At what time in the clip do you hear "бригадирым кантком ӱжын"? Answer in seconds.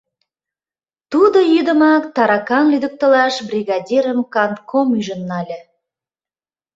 3.47-5.21